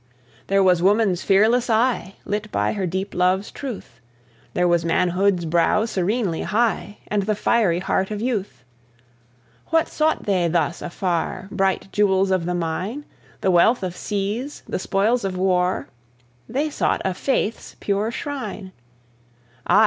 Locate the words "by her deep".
2.51-3.13